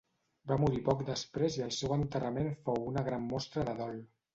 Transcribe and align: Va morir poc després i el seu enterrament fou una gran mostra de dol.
Va 0.51 0.55
morir 0.63 0.81
poc 0.87 1.03
després 1.11 1.59
i 1.61 1.67
el 1.67 1.71
seu 1.83 1.95
enterrament 1.99 2.53
fou 2.67 2.93
una 2.95 3.09
gran 3.13 3.33
mostra 3.33 3.73
de 3.73 3.83
dol. 3.87 4.07